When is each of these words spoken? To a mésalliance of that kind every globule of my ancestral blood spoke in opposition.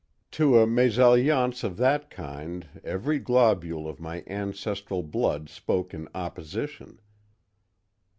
To 0.31 0.57
a 0.57 0.65
mésalliance 0.65 1.63
of 1.63 1.77
that 1.77 2.09
kind 2.09 2.81
every 2.83 3.19
globule 3.19 3.87
of 3.87 3.99
my 3.99 4.23
ancestral 4.25 5.03
blood 5.03 5.47
spoke 5.47 5.93
in 5.93 6.07
opposition. 6.15 6.97